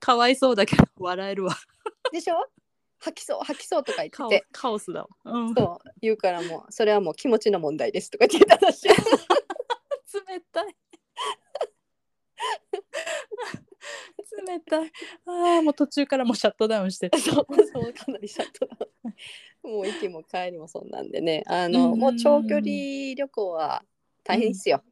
[0.00, 1.54] かわいそうだけど笑えるわ。
[2.12, 2.34] でしょ？
[2.98, 4.46] 吐きそう吐きそうとか言ってて。
[4.52, 8.84] カオスだわ、うん、そう言うからもうそれはもう気持ちの問題ですとか言ってたらし。
[8.84, 8.88] い
[10.28, 10.74] 冷たい。
[14.46, 14.92] 冷たい。
[15.26, 17.08] ああもう途中からもうシャットダウンして。
[17.08, 19.14] るそうそうかなりシャットダウン。
[19.70, 21.42] もう行きも帰りもそんなんでね。
[21.46, 21.98] あの、うん。
[21.98, 23.84] もう長距離旅行は
[24.24, 24.82] 大変ですよ、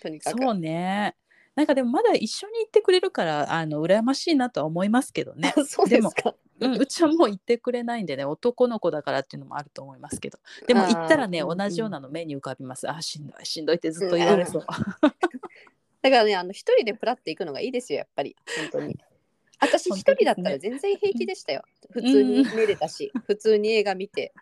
[0.00, 0.42] とにかく。
[0.42, 1.16] そうね
[1.54, 5.54] なんかでもまだ一緒に行ってくれるからあの羨ましいなとは思いますけどね。
[5.66, 6.34] そうですか。
[6.60, 10.38] うん、うちはもう行ってくれないんでね男の子だからっていうのもあると思いますけど。
[10.66, 11.58] でも行ったらねうんうん。
[11.58, 14.66] 同じようなの目に浮かびます、あーしんどいしんどいってずっと言われそう、
[16.02, 18.36] だからねあの一人でプラって行くのがいいですよやっぱり。
[18.72, 18.98] 本当に。
[19.60, 24.32] 私一人だったら全然平気でしたよ、普通に寝れたし、普通に映画見て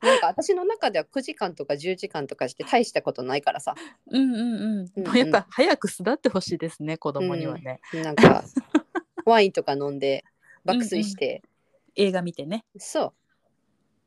[0.00, 3.74] なんか私の中では9時間とか10時間とかして大したことないからさ。
[4.10, 5.06] うんうんうん、うんうん。
[5.06, 8.44] もうやっぱ早く巣立ってほしいですね子供にはね、なんか
[9.24, 10.24] ワインとか飲んで
[10.64, 11.42] 爆睡して、
[11.96, 12.64] 映画見てね。
[12.78, 13.12] そう。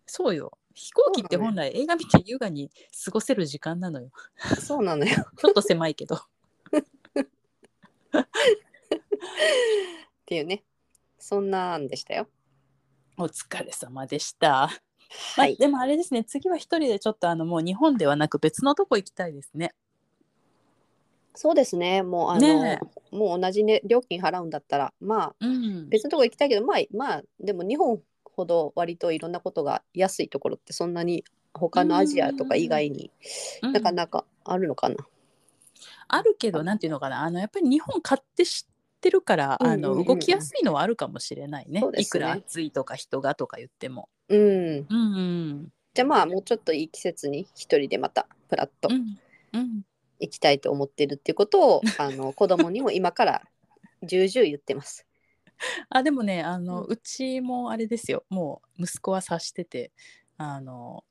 [0.06, 0.58] そうよ。
[0.73, 2.71] 飛行機ってそうな本来映画見て優雅に
[3.04, 4.10] 過ごせる時間なのよ。
[4.60, 5.25] そうなのよ。
[5.38, 6.15] ちょっと狭いけど。
[6.15, 6.19] っ
[10.25, 10.63] ていうね。
[11.19, 12.27] そんなんでしたよ。
[13.17, 14.69] お疲れ様でした、
[15.36, 15.52] はい。
[15.52, 19.74] まあでもあれですね次は一人でちょっとあのもう日本ではなく別のとこ行きたいですね。
[21.34, 22.04] そうですね。
[22.04, 22.80] もうあの、ね
[23.12, 25.89] もう同じ、ね、料金払うんだったらまあうん。
[25.89, 33.12] 別のとこ行きたいけどまあまあでも日本ほど割といろんなことが安いところってそんなに他のアジアとか以外に
[33.63, 33.74] うん。
[33.74, 34.95] なかなかあるのかな。
[36.08, 37.21] あるけどなんていうのかな。
[37.21, 38.65] あのやっぱり日本買って知
[39.02, 39.86] ってるから、あうんうんうん。
[39.86, 41.82] うんの動きやすいのはあるかもしれないね。
[41.82, 41.88] ね。
[41.98, 44.10] いくら暑いとか人がとか言っても。
[44.30, 44.96] うん、うんう
[45.64, 45.68] ん。
[45.94, 49.18] じゃあまあもうちょっといい季節に一人でまたプラッとうん。
[49.54, 49.82] うん、
[50.20, 53.42] 行きたいと思ってるっていうことを、 あの子供にも今から
[54.04, 55.08] 重々言ってます。
[55.90, 58.24] あでもねあの、ううちもあれですよ。
[58.30, 59.92] もう息子は察してて
[60.38, 61.04] あの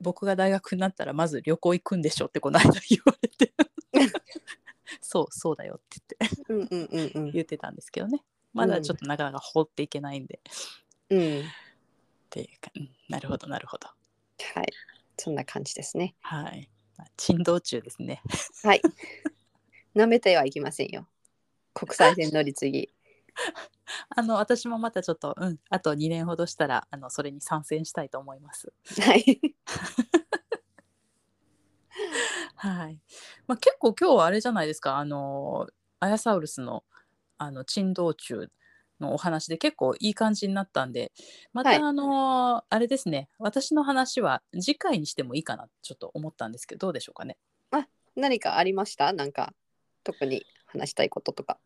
[0.00, 3.52] 僕が大学になったらまず旅行行くんでしょってこの間言われて
[5.00, 8.22] そうそうだよって言って うんうんうんうん言ってたんですけどね
[8.52, 10.52] まだちょっとなかなか放っていけないんで、っ
[11.10, 11.44] うん
[12.30, 13.88] ていうか、うんなるほどなるほど
[14.54, 14.66] はい
[15.18, 16.14] そんな感じですね。
[16.20, 18.22] はいまあ珍道中ですね
[18.62, 18.82] はい。
[19.94, 21.08] 舐めてはいけませんよ。
[21.74, 22.94] 国際線乗り継ぎ。
[24.16, 29.40] あの私もまたちょっとうんあと2年ほどしたらあのそれに参戦したいと思いますはい。
[32.58, 33.00] はい、
[33.46, 35.66] まあ、結構今日はあれじゃないですかあの
[36.00, 36.84] アヤサウルスの
[37.38, 38.48] あの珍道中
[39.00, 41.12] のお話で結構いい感じになったんで
[41.52, 47.36] また、はいあのあれですね私の話は次回にしてもいいかなちょっと思ったんですけどどうでしょうかね。
[48.16, 49.12] 何かありました？
[49.12, 49.52] なんか
[50.02, 51.58] 特に話したいこととか。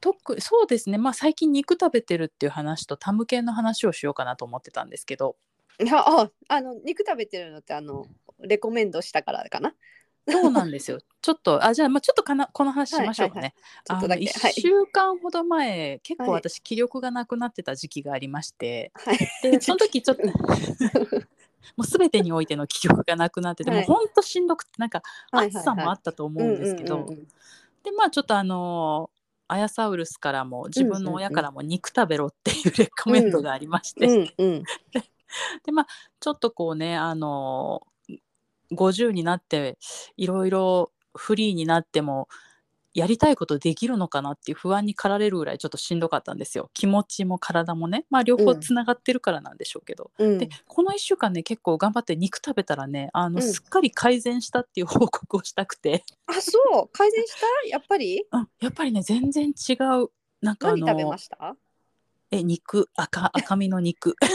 [0.00, 5.36] 特そうですねまあ最近肉食べてるっていう話とタム系の話をしようかなと思ってたんですけど
[5.82, 8.06] いやああの肉食べてるのってあの
[8.40, 9.74] レコメンドしたからかな？
[10.28, 10.98] そうなんですよ。
[11.20, 13.54] ちょっとあじゃあ、まあ、ちょっとかなこの話しましょうかね。
[13.84, 14.22] ちょっとだけ。
[14.22, 14.52] あの1はい。
[14.52, 16.40] 週間ほど前、結構はい。
[16.40, 19.18] 私気力がなくなってた時期がありまして、はい。
[19.42, 20.22] で その時ちょっと
[21.76, 23.88] もう全てにおいての気力がなくなってて、はい。
[23.88, 25.56] もうほんとしんどくてなんかはいはいはい。
[25.56, 27.06] 暑さもあったと思うんですけど、
[27.82, 29.10] でまあちょっとあの
[29.48, 34.62] アヤサウルスからも自分の親からも肉食べろっていうレコメンドがありまして、うんうん。
[35.64, 35.86] でまあ
[36.20, 37.86] ちょっとこうねあの
[38.74, 39.78] 50になって
[40.16, 42.28] いろいろフリーになっても
[42.92, 46.70] やりたいことできるのかなっていう不安に駆られるぐらいちょっとしんどかったんですよ。
[46.74, 48.04] 気持ちも体もね。
[48.08, 50.38] まあ両方つながってるからなんでしょうけど、うん。
[50.38, 53.42] でこの1週間ね結構頑張って肉食べたらねあの、うん。
[53.42, 56.88] すっかり改善したっていう報告をしたくて、あそう。
[56.92, 57.68] 改善した？
[57.68, 58.24] やっぱり？
[58.30, 60.10] うん、やっぱりね全然違う。
[60.40, 61.56] なんかあの何食べました？
[62.30, 62.88] え肉。
[62.94, 64.14] 赤赤身の肉。
[64.20, 64.26] ス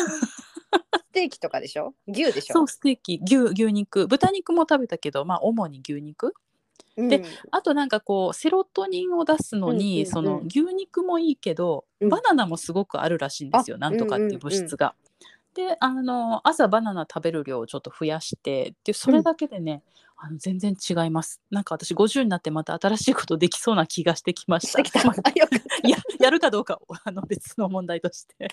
[1.20, 1.94] テーキとかでしょ？
[2.08, 2.54] 牛でしょ？
[2.54, 3.22] そうステーキ。
[3.24, 4.08] 牛牛肉。
[4.08, 6.34] 豚肉も食べたけどまあ主に牛肉。
[6.96, 7.10] うん。
[7.10, 10.06] であとなんかこうセロトニンを出すのに、うんうんうん。
[10.06, 12.10] その牛肉もいいけど、うん。
[12.10, 14.96] バナナもすごくあるらしいんですよ、あなんとかっていう物質が。
[15.56, 19.84] であの朝バナナ食べる量をちょっと増やしてでそれだけでね、
[20.16, 21.42] あの全然違います。
[21.50, 25.02] なんか私50になってまた新しいことできそうな気がしてきまししたてきた。
[25.84, 28.50] ややるかどうかあの別の問題として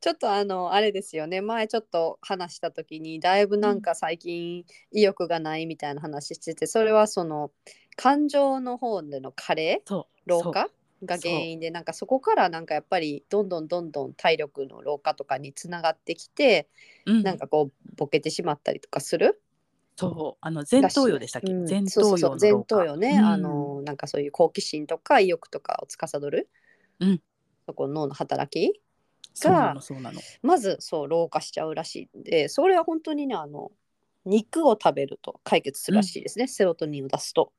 [0.00, 1.40] ちょっとあのあれですよね。
[1.42, 7.50] 前ちょっと話した時にだいぶなんか最近意欲がないみたいな話しててそれはその
[7.96, 9.82] 感情の方での加齢
[10.26, 10.68] 老化？
[11.02, 16.68] が原因でなんかそこからなんかやっぱりどんどんどんどん体力の老化とかにつながってきて、
[17.06, 17.22] そう、うん。
[17.22, 19.40] なんかこうボケてしまったりとかする？
[19.96, 21.68] そうあの前頭葉でしたっけ、うん。
[21.68, 22.76] 前頭葉の老化。
[22.76, 23.24] 頭葉ね、うん。
[23.24, 26.50] あのなんかそういう好奇心とか意欲とかを司る、
[27.00, 27.22] うん。
[27.64, 28.78] そこの脳の働き？
[29.34, 30.20] そうなのそうなの。
[30.42, 33.72] まずそう老化しちゃうらしいんでそれは本当にねあの
[34.24, 37.52] 肉を食べると解決するらしいですね、セロトニンを出すと。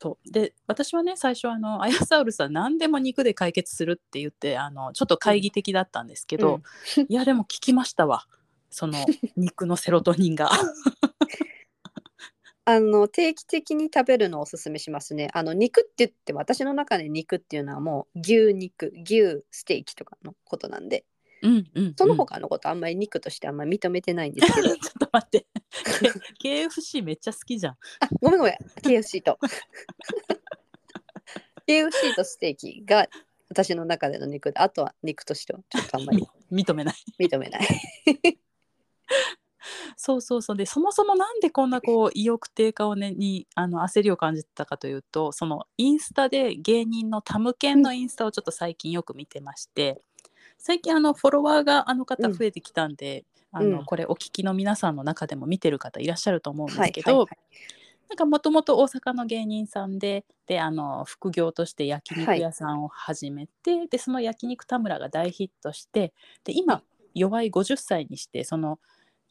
[0.00, 0.30] そう。
[0.30, 6.60] で私はね最初あのアヤサウルスは何でも肉で解決するって言ってあのちょっと懐疑的だったんですけど、
[7.08, 8.26] いやでも聞きましたわ。
[8.70, 8.98] その
[9.36, 10.50] 肉のセロトニンが。
[12.64, 15.30] あの定期的に食べるのをおすすめしますね。
[15.34, 21.04] あの肉って言っても私の中で肉っていうのはもう牛肉牛ステーキとかのことなんで
[21.42, 24.68] うんうんそのうん他のことあんまり肉としてあんまり認めてないんですけど。
[24.72, 25.46] ちょっと待って。
[26.42, 27.72] KFC めっちゃ好きじゃん。
[27.72, 27.76] あ
[28.20, 28.56] ごめんごめん。
[28.80, 29.38] KFC と。
[31.66, 33.08] KFC とステーキが
[33.48, 36.94] 私の中での肉であとは肉としてはちょっとあんまり認めない。
[37.18, 37.68] 認めない。
[39.96, 40.56] そうそうそう。
[40.56, 50.00] でそもそもなんでこんなこう意欲低下をねにあの焦りを感じてたかというとそのインスタで芸人のタムケンのインスタをちょっと最近よく見てまして
[50.64, 52.34] 最近あのフォロワーがあの方うん。
[52.34, 53.72] 増えてきたんで、あうん。
[53.72, 57.26] のこれお聞きの皆さんの中でも見てる方いらっしゃると思うんではいすけど、はい
[58.08, 66.12] なんかもともと大阪の芸人さんでであの副業として焼肉屋さんを始めて、でその焼肉田村が大ヒットして
[66.44, 66.82] で今
[67.14, 68.78] 弱い50歳にしてその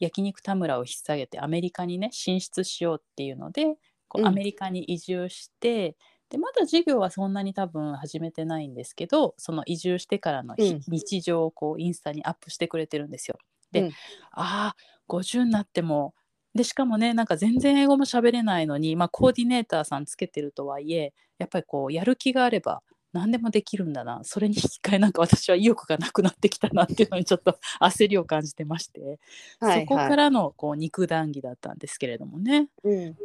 [0.00, 3.76] 焼肉田村を引っ提げてアメリカにね進出しようっていうので
[4.08, 4.26] こううん。
[4.26, 5.96] アメリカに移住して、
[6.32, 10.80] でまだ事業はそんなに多分始めてないんですけどその移住してからのひ、うん。
[10.88, 13.36] 日常をこうインスタにアップしてくれてるんですよ。
[13.70, 13.88] で、うん。
[14.30, 14.76] ああ
[15.10, 16.14] 50になっても
[16.54, 24.20] でしかもねなんか全然英語も喋れないのに、まあ、コーディネーターさんつけてるとはいえやっぱりこうやる気があれば何でもできるんだな。
[24.22, 29.18] それに引き換えなんか私は意欲がなくなってきたなっていうのにちょっと 焦りを感じてまして、
[29.60, 32.68] はいそこからのこう肉談義だったんですけれどもね。
[32.84, 33.16] うん、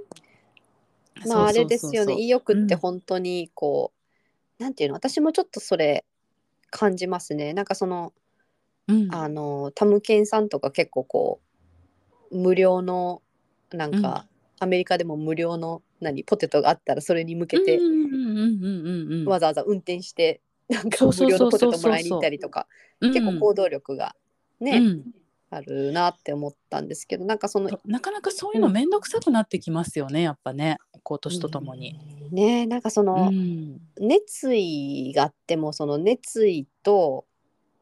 [1.26, 2.16] まああれですよね。
[2.16, 2.80] 意欲ってうん。
[2.80, 3.92] 本当にこ
[4.60, 4.96] う、なんていうの？
[4.96, 6.06] 私もちょっとそれ
[6.70, 7.54] 感じますね。
[7.54, 8.14] なんかその
[8.88, 9.08] うん。
[9.14, 11.40] あのタムケンさんとか結構こ
[12.32, 13.22] う無料の
[13.72, 14.28] なんか、
[14.60, 19.26] アメリカでも無料の何ポテトがあったらそれに向けてうんうんうんうんうんうん。
[19.26, 22.68] わざわざ運転してなんか無料のポテトもらいに行ったりとか。
[23.02, 23.14] うん。
[23.14, 24.16] 結構行動力が
[24.60, 25.04] ね、うん
[25.50, 31.98] あるなって思ったんですけどなんかそのなかなかそういうの面倒くさくなってきますよね、やっぱねこう年とともに。
[32.30, 32.36] うん。
[32.36, 33.80] ねなんかその、うん。
[34.00, 37.26] 熱意があってもその熱意と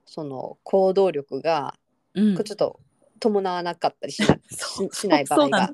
[0.05, 1.75] その行動力が
[2.13, 2.35] うん。
[2.35, 2.79] こうちょっと
[3.19, 5.73] 伴わなかったりしな, し、しない場合が。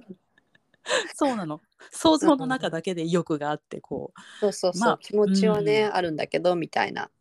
[1.13, 1.60] そうなの。
[1.91, 4.21] 想像の中だけで意欲があってこう。
[4.39, 7.12] そうそうそう、まあ気持ちはね、うあるんだけどみたいな。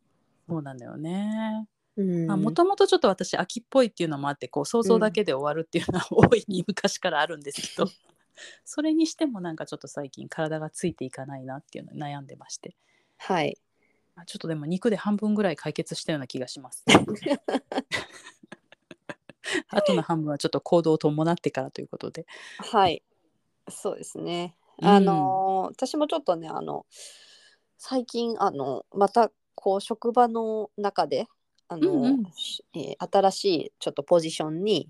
[0.48, 1.66] そうなんだよね。
[2.01, 7.91] うんもともとちょっと私秋っぽいっていうのもあってこう想像だけで終わるっていうのは大いに昔からあるんですけど、
[8.65, 12.75] それにしてもなんかちょっと最近体がついていかないなっていうのに悩んでまして
[13.19, 13.59] はい
[14.17, 16.85] あちょっとでも肉で半分ぐらい解決したような気がします。
[19.69, 22.27] あとの半分はちょっと行動を伴ってからということで。
[22.59, 23.03] はい
[23.69, 24.55] そうですね。
[24.79, 26.87] うんあのー私もちょっとねあの
[27.79, 31.29] 最近あのまたこう職場の中で
[31.70, 32.24] あの、うんうん。
[32.37, 34.88] しえー新しいちょっとポジションに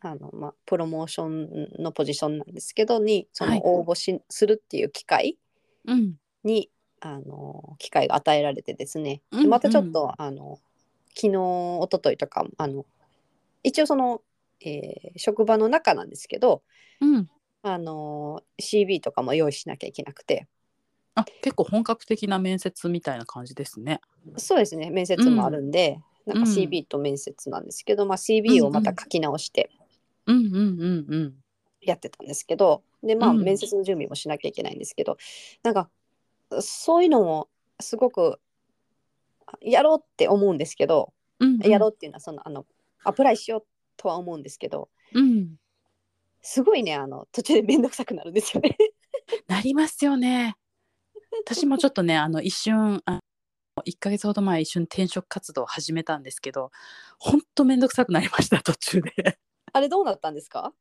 [0.00, 3.58] あの、まあ、プロモーションのポジションなんですけどにそはい。
[3.58, 5.36] の応募し、するっていう機会
[5.84, 6.14] うん。
[6.44, 10.60] にあの機会が与えられてですね、うんうんまたちょっとあの
[11.08, 12.86] 昨日一昨日とかもあの
[13.64, 14.22] 一応その、
[14.64, 16.62] えー職場の中なんですけど
[17.00, 17.28] うん、
[17.62, 20.46] あの CV とかも用意しなきゃいけなくて。
[21.14, 24.00] あ結構本格的な面接みたいな感じですね。
[24.38, 24.90] そうですね。
[24.90, 29.70] 面接もあるんで、なんかうん CV と面接なんですけど、まあ、CV をまた書き直して
[30.26, 31.34] うんうんうんうん。
[31.80, 35.16] やってたんですけどでまあうん面接の準備もしなきゃいけないんですけど、
[35.64, 35.90] なんか
[36.60, 37.48] そういうのも
[37.80, 38.38] すごく
[39.60, 42.64] やろうって思うんですけど、うんうん、やろうっていうのはそのあの
[43.04, 43.64] アプライしよう
[43.96, 45.56] とは思うんですけどうん。
[46.42, 48.76] すごいねあの途中で面倒くさくなるんですよね。
[49.46, 50.56] なりますよね。
[51.44, 53.20] 私もちょっとねあの一瞬あ
[53.86, 56.70] 1ヶ月ほど前一緒に転職活動を始めたんですけど
[57.18, 59.38] ほんと面倒くさくなりました 途中で。
[59.72, 60.72] あれどうなったんですか？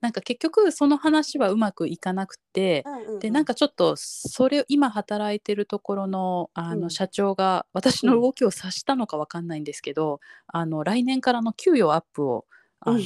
[0.00, 2.84] なんか結局その話はうまくいかなくて
[3.18, 6.80] でなんかかちょっとそれを今働いてるところのあうん。
[6.82, 12.46] の社長が私の動きを察したのかわかんないんですけど、あの来年からの給与アップを
[12.80, 13.02] あの、うん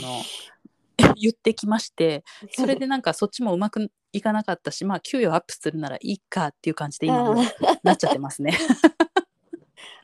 [1.16, 7.45] 言ってきましてそれでなんかそっちもうまくいかなかったしまあ給与アップするならいいかっていう感じで今もう
[7.82, 8.53] なっちゃってますね。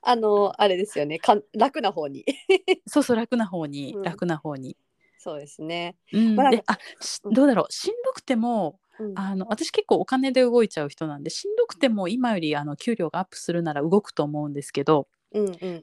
[0.03, 1.19] あのあれですよね。
[1.19, 2.25] かん楽な方に。
[2.87, 4.77] そうそう楽な方に、うん楽な方に。
[5.19, 5.97] そうですね。
[6.13, 6.79] うん、まあであ
[7.25, 15.09] どうだろうしんどくてもうんあの私結構お金で動いちゃう人なんでしんどくても今よりあの給料がアップするなら動くと思うんですけど、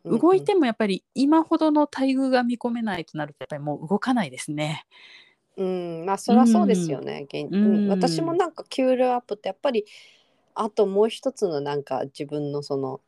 [0.05, 4.85] 動いてもやっぱり今ほどの待遇が見込めないとなるとやっぱりもう動かないですね。
[5.57, 7.25] うん、まあそりゃそうですよね。
[7.29, 7.65] 現うん。
[7.65, 7.89] うん。
[7.89, 9.85] 私もなんか給料アップってやっぱり
[10.53, 13.01] あともう一つのなんか自分のその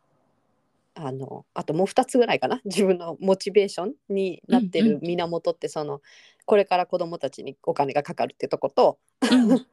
[0.96, 2.62] あのあともう二つぐらいかな？
[2.66, 5.02] 自分のモチベーションになってるうんうん。
[5.02, 6.02] 源ってその
[6.46, 9.00] これから子どもたちにお金がかかるってとこと
[9.32, 9.68] う ん。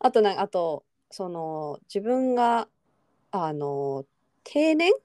[0.00, 2.68] あとなんあとその自分が
[3.30, 4.04] あの
[4.44, 4.98] 定年うん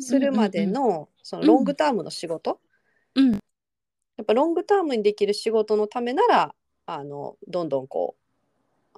[0.00, 1.48] するまでのそのうん。
[1.48, 2.60] ロングタームの仕事、
[3.14, 3.32] うん。
[3.32, 3.38] や
[4.22, 6.54] っぱロングタームにできる仕事のためなら
[6.86, 8.16] あのどんどんこ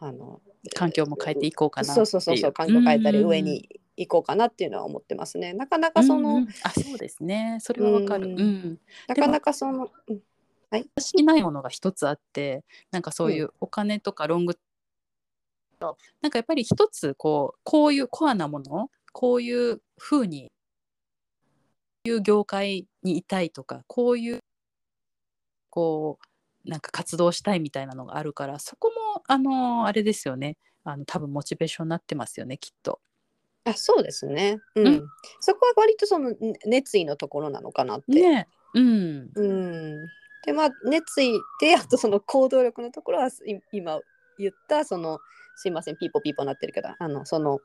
[0.00, 0.40] うあの
[0.74, 5.52] 環境も変えていこうかなそうそうそうそう環境変えたり上に行こうかなっていうのは思ってますね。
[5.52, 6.48] なかなかその、うんうん。
[6.62, 7.58] あそうですね。
[7.60, 8.28] それはわかる。
[8.28, 8.40] うん。
[8.40, 8.78] うん。
[9.08, 10.20] なかなかその、うん。
[10.94, 14.56] 私にないものが一つあってなんかそういうお金とかロング、
[16.22, 20.52] なんかやっぱり一つこうこういうコアなものこういうふうに
[22.04, 24.40] いう業界にいたいとかこういう
[25.68, 26.18] こ
[26.66, 30.56] うなんか活動したいみたいなのがあるからそこもあのあれですよね。
[30.82, 33.00] あの多分モチベーションになってますよねきっと。
[33.64, 34.86] あそうですね、うん。
[34.86, 35.08] うん。
[35.40, 38.12] そこは割とそのね熱意のところなのかなって。
[38.12, 38.48] ね。
[38.74, 39.30] うん。
[39.34, 40.06] うん、
[40.46, 43.32] でまあ熱意であとその行動力のところはい
[43.72, 44.00] 今
[44.38, 45.18] 言ったその
[45.56, 47.60] すいませんピーポーピーポーなってるけどあのその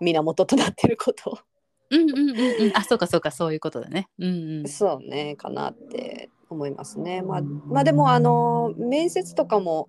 [0.00, 1.38] 源となってること
[1.90, 2.76] うんうんうんうん。
[2.76, 4.08] あそうかそうかそういうことだね。
[4.18, 7.22] うんうん、そうねかなって思いますね。
[7.22, 9.88] まあ、まあでもあの面接とかも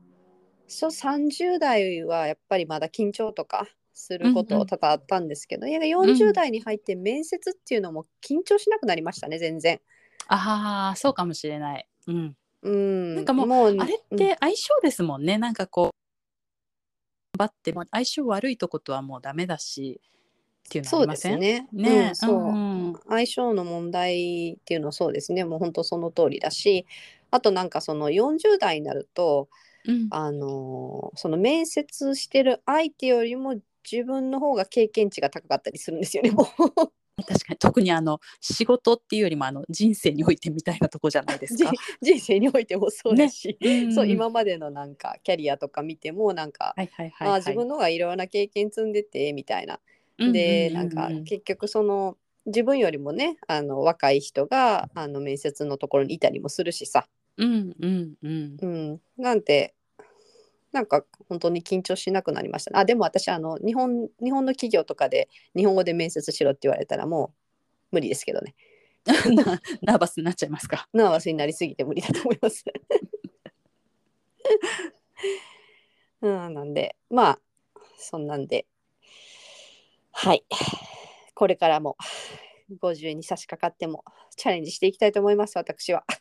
[0.67, 4.67] そう30代はやっぱりまだ緊張とかすることうんうん。
[4.67, 9.79] 多々あったんですけど、いや40代に入って面接っていうのも緊張しなくなりましたね全然。
[10.27, 11.87] ああそうかもしれない。
[12.07, 12.35] うん。
[12.63, 20.01] うん、なんかもうもうあれっうんて相性ですもんね、なんかこう頑張っても相性悪いとことはもうダメだし
[20.67, 21.33] っていうのあそうでりません？
[21.33, 21.67] すね。
[21.73, 22.07] ね。
[22.09, 25.45] うんそう、んん相性の問題っていうのはそうですね。
[25.45, 26.85] もう本当その通りだし
[27.31, 29.47] あとなんかその40代になると
[29.87, 30.07] うん。
[30.11, 33.55] あのーその面接してる相手よりも
[33.89, 36.31] 自分の方が経験値が高かったりするんですよね。
[36.31, 37.57] 確かに。
[37.59, 41.71] 特にあの仕事っていうよりもあの人生においてみたいなとこじゃないですか？
[42.01, 43.93] 人生においてもそうだし、うん。
[43.93, 49.79] そう今までのなんかキャリアとか見てもなんか、はいはいはい、はい、あー自分の方がいろんな経験積んでてみたいな。
[50.17, 57.07] うんでなんか結局その自分よりもねあの若い人があの面接のところにいたりもするしさ、
[57.37, 59.73] うんうんうんうん、なんて
[60.71, 62.79] なんか本当に緊張しなくなりましたね。
[62.79, 67.33] あでも私あの日本日本の企業とかで日本語で面接しろって言われたらも
[67.91, 68.55] う無理ですけどね。
[69.05, 70.89] なナーバスになっちゃいますか。
[70.91, 72.65] ナーバスになりすぎて無理だと思います。
[76.21, 77.39] うん、なんでまあ
[77.97, 78.67] そんなんで
[80.17, 80.45] はい
[81.33, 81.97] これからも
[82.81, 84.05] 50に差し掛かっても
[84.37, 86.05] チャレンジしていきたいと思います私は。